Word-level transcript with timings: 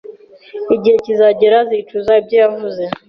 Igihe 0.75 0.95
kizagera 1.05 1.55
azicuza 1.63 2.11
ibyo 2.21 2.35
yavuze 2.43 2.83